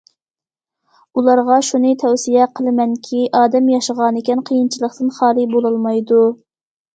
ئۇلارغا 1.19 1.57
شۇنى 1.67 1.91
تەۋسىيە 2.03 2.47
قىلىمەنكى، 2.59 3.19
ئادەم 3.41 3.69
ياشىغانىكەن 3.75 4.43
قىيىنچىلىقتىن 4.49 5.13
خالىي 5.19 5.49
بولالمايدۇ. 5.55 6.25